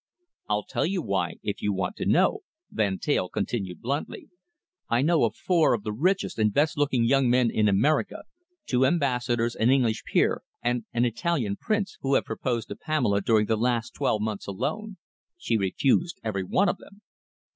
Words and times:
"I'll 0.49 0.63
tell 0.63 0.87
you 0.87 0.99
why, 1.03 1.35
if 1.43 1.61
you 1.61 1.71
want 1.73 1.95
to 1.97 2.07
know," 2.07 2.39
Van 2.71 2.97
Teyl 2.97 3.29
continued 3.29 3.81
bluntly. 3.83 4.29
"I 4.89 5.03
know 5.03 5.25
of 5.25 5.35
four 5.35 5.75
of 5.75 5.83
the 5.83 5.93
richest 5.93 6.39
and 6.39 6.51
best 6.51 6.75
looking 6.75 7.03
young 7.03 7.29
men 7.29 7.51
in 7.51 7.67
America, 7.67 8.23
two 8.65 8.83
ambassadors, 8.83 9.53
an 9.53 9.69
English 9.69 10.03
peer, 10.11 10.41
and 10.63 10.85
an 10.91 11.05
Italian 11.05 11.55
prince, 11.55 11.99
who 12.01 12.15
have 12.15 12.25
proposed 12.25 12.69
to 12.69 12.75
Pamela 12.75 13.21
during 13.21 13.45
the 13.45 13.55
last 13.55 13.93
twelve 13.93 14.23
months 14.23 14.47
alone. 14.47 14.97
She 15.37 15.55
refused 15.55 16.19
every 16.23 16.43
one 16.45 16.67
of 16.67 16.77
them." 16.79 17.03